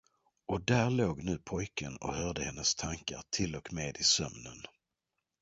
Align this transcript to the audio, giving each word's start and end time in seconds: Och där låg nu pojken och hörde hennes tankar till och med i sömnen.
Och 0.45 0.61
där 0.65 0.89
låg 0.89 1.23
nu 1.23 1.37
pojken 1.39 1.97
och 1.97 2.13
hörde 2.15 2.43
hennes 2.43 2.75
tankar 2.75 3.21
till 3.29 3.55
och 3.55 3.73
med 3.73 3.97
i 3.97 4.03
sömnen. 4.03 4.61